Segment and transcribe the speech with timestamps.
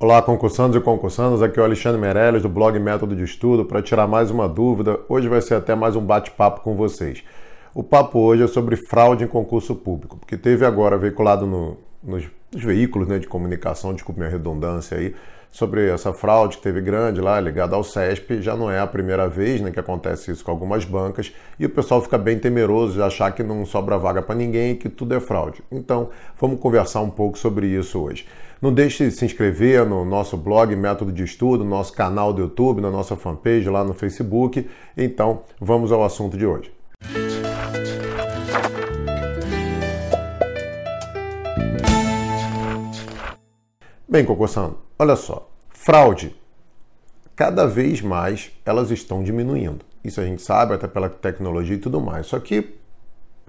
[0.00, 1.42] Olá, concursantes e concursandas.
[1.42, 5.00] Aqui é o Alexandre Meirelles do blog Método de Estudo para tirar mais uma dúvida.
[5.08, 7.24] Hoje vai ser até mais um bate-papo com vocês.
[7.74, 12.22] O papo hoje é sobre fraude em concurso público, porque teve agora veiculado no, nos,
[12.52, 15.16] nos, veículos né, de comunicação, desculpe minha redundância aí,
[15.50, 18.42] sobre essa fraude que teve grande lá, ligada ao CESP.
[18.42, 21.70] Já não é a primeira vez né, que acontece isso com algumas bancas e o
[21.70, 25.14] pessoal fica bem temeroso de achar que não sobra vaga para ninguém e que tudo
[25.14, 25.62] é fraude.
[25.70, 28.26] Então, vamos conversar um pouco sobre isso hoje.
[28.60, 32.42] Não deixe de se inscrever no nosso blog Método de Estudo, no nosso canal do
[32.42, 34.68] YouTube, na nossa fanpage lá no Facebook.
[34.96, 36.72] Então, vamos ao assunto de hoje.
[44.08, 45.48] Bem, concursando, olha só.
[45.70, 46.34] Fraude.
[47.36, 49.84] Cada vez mais elas estão diminuindo.
[50.04, 52.26] Isso a gente sabe, até pela tecnologia e tudo mais.
[52.26, 52.78] Só que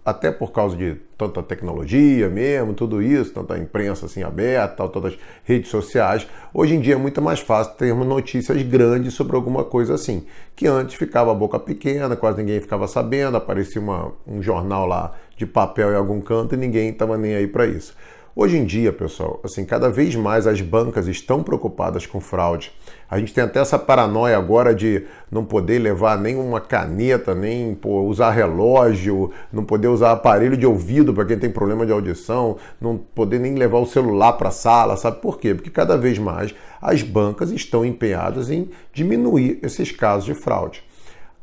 [0.09, 5.19] até por causa de tanta tecnologia mesmo, tudo isso, tanta imprensa assim aberta, todas as
[5.43, 9.93] redes sociais, hoje em dia é muito mais fácil termos notícias grandes sobre alguma coisa
[9.93, 14.85] assim, que antes ficava a boca pequena, quase ninguém ficava sabendo, aparecia uma, um jornal
[14.85, 17.95] lá de papel em algum canto e ninguém estava nem aí para isso.
[18.41, 22.71] Hoje em dia, pessoal, assim, cada vez mais as bancas estão preocupadas com fraude.
[23.09, 27.75] A gente tem até essa paranoia agora de não poder levar nem uma caneta, nem
[27.75, 32.55] pô, usar relógio, não poder usar aparelho de ouvido para quem tem problema de audição,
[32.79, 35.53] não poder nem levar o celular para a sala, sabe por quê?
[35.53, 40.81] Porque cada vez mais as bancas estão empenhadas em diminuir esses casos de fraude.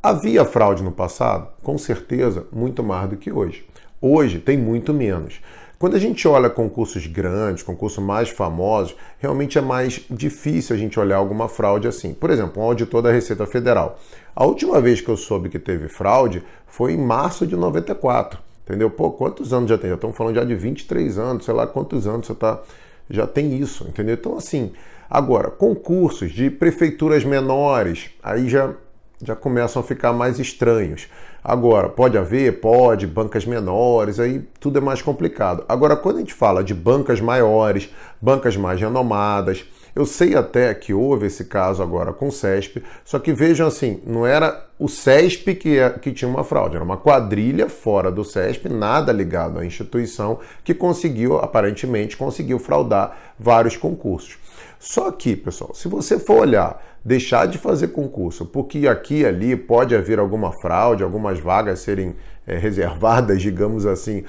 [0.03, 1.49] Havia fraude no passado?
[1.63, 3.67] Com certeza, muito mais do que hoje.
[4.01, 5.43] Hoje tem muito menos.
[5.79, 10.99] Quando a gente olha concursos grandes, concursos mais famosos, realmente é mais difícil a gente
[10.99, 12.15] olhar alguma fraude assim.
[12.15, 13.99] Por exemplo, um auditor da Receita Federal.
[14.35, 18.41] A última vez que eu soube que teve fraude foi em março de 94.
[18.65, 18.91] Entendeu?
[18.91, 19.91] Pô, quantos anos já tem?
[19.91, 22.61] Já estamos falando já de 23 anos, sei lá quantos anos você tá,
[23.09, 24.15] já tem isso, entendeu?
[24.15, 24.73] Então, assim,
[25.09, 28.75] agora, concursos de prefeituras menores, aí já
[29.23, 31.09] já começam a ficar mais estranhos.
[31.43, 35.65] Agora, pode haver, pode, bancas menores, aí tudo é mais complicado.
[35.69, 37.89] Agora, quando a gente fala de bancas maiores,
[38.21, 39.65] bancas mais renomadas,
[39.95, 44.03] eu sei até que houve esse caso agora com o CESP, só que vejam assim,
[44.05, 48.23] não era o CESP que, é, que tinha uma fraude, era uma quadrilha fora do
[48.23, 54.37] CESP, nada ligado à instituição, que conseguiu, aparentemente, conseguiu fraudar vários concursos.
[54.79, 59.57] Só que, pessoal, se você for olhar, deixar de fazer concurso, porque aqui e ali
[59.57, 64.25] pode haver alguma fraude, algumas vagas serem é, reservadas, digamos assim,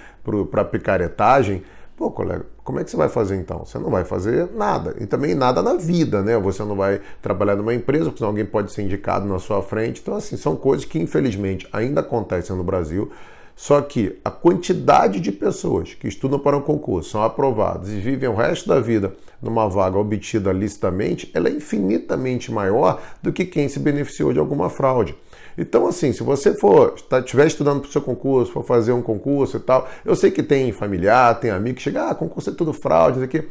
[0.51, 1.63] para picaretagem,
[1.95, 3.65] pô, colega, como é que você vai fazer então?
[3.65, 4.95] Você não vai fazer nada.
[4.99, 6.37] E também nada na vida, né?
[6.37, 10.01] Você não vai trabalhar numa empresa, porque senão alguém pode ser indicado na sua frente.
[10.01, 13.09] Então, assim, são coisas que infelizmente ainda acontecem no Brasil.
[13.57, 18.29] Só que a quantidade de pessoas que estudam para um concurso, são aprovadas e vivem
[18.29, 23.67] o resto da vida numa vaga obtida licitamente, ela é infinitamente maior do que quem
[23.67, 25.15] se beneficiou de alguma fraude.
[25.57, 29.57] Então, assim, se você for, estiver estudando para o seu concurso, for fazer um concurso
[29.57, 32.71] e tal, eu sei que tem familiar, tem amigo que chega, ah, concurso é tudo
[32.73, 33.43] fraude, isso aqui.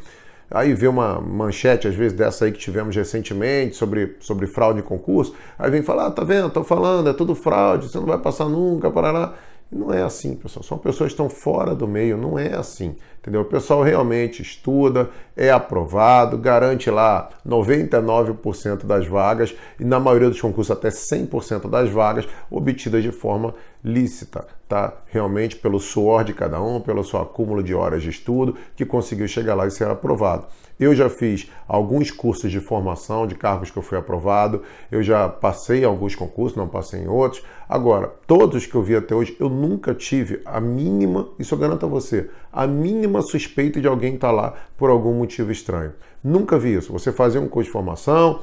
[0.48, 4.84] Aí vê uma manchete, às vezes, dessa aí que tivemos recentemente sobre, sobre fraude em
[4.84, 8.18] concurso, aí vem falar, ah, tá vendo, tô falando, é tudo fraude, você não vai
[8.18, 9.34] passar nunca, parará.
[9.70, 10.62] Não é assim, pessoal.
[10.62, 12.94] São pessoas que estão fora do meio, não é assim.
[13.18, 13.40] Entendeu?
[13.40, 20.40] O pessoal realmente estuda, é aprovado, garante lá 99% das vagas e na maioria dos
[20.40, 24.92] concursos até 100% das vagas obtidas de forma lícita, tá?
[25.06, 29.26] Realmente pelo suor de cada um, pelo seu acúmulo de horas de estudo que conseguiu
[29.26, 30.46] chegar lá e ser aprovado.
[30.78, 35.28] Eu já fiz alguns cursos de formação de cargos que eu fui aprovado, eu já
[35.28, 37.42] passei em alguns concursos, não passei em outros.
[37.68, 41.86] Agora, todos que eu vi até hoje, eu nunca tive a mínima, isso eu garanto
[41.86, 45.94] a você, a mínima suspeita de alguém estar tá lá por algum motivo estranho.
[46.22, 46.92] Nunca vi isso.
[46.92, 48.40] Você fazia um curso de formação,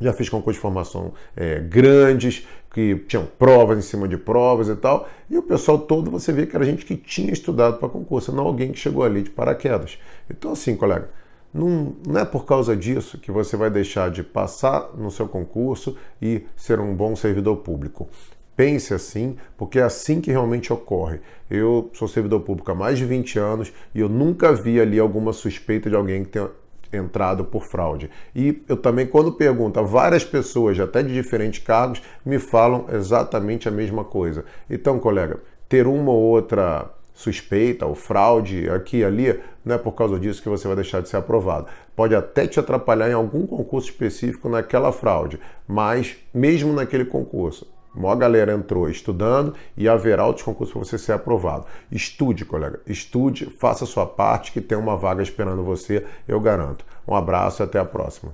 [0.00, 4.76] já fiz concursos de formação é, grandes, que tinham provas em cima de provas e
[4.76, 5.08] tal.
[5.28, 8.46] E o pessoal todo você vê que era gente que tinha estudado para concurso, não
[8.46, 9.98] alguém que chegou ali de paraquedas.
[10.28, 11.10] Então, assim, colega,
[11.52, 15.96] não, não, é por causa disso que você vai deixar de passar no seu concurso
[16.20, 18.08] e ser um bom servidor público.
[18.56, 21.20] Pense assim, porque é assim que realmente ocorre.
[21.50, 25.32] Eu sou servidor público há mais de 20 anos e eu nunca vi ali alguma
[25.32, 26.50] suspeita de alguém que tenha
[26.92, 28.10] entrado por fraude.
[28.34, 33.68] E eu também, quando pergunto a várias pessoas, até de diferentes cargos, me falam exatamente
[33.68, 34.44] a mesma coisa.
[34.68, 36.90] Então, colega, ter uma ou outra
[37.20, 41.00] suspeita ou fraude aqui e ali, não é por causa disso que você vai deixar
[41.02, 41.66] de ser aprovado.
[41.94, 45.38] Pode até te atrapalhar em algum concurso específico naquela fraude,
[45.68, 51.12] mas mesmo naquele concurso, maior galera entrou estudando e haverá outros concursos para você ser
[51.12, 51.66] aprovado.
[51.90, 52.80] Estude, colega.
[52.86, 56.84] Estude, faça a sua parte, que tem uma vaga esperando você, eu garanto.
[57.06, 58.32] Um abraço e até a próxima.